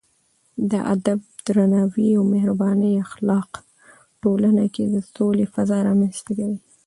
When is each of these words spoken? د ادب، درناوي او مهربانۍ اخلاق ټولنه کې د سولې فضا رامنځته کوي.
د 0.71 0.73
ادب، 0.93 1.19
درناوي 1.45 2.09
او 2.17 2.23
مهربانۍ 2.33 2.93
اخلاق 3.05 3.49
ټولنه 4.21 4.65
کې 4.73 4.83
د 4.93 4.95
سولې 5.13 5.45
فضا 5.53 5.77
رامنځته 5.87 6.31
کوي. 6.39 6.59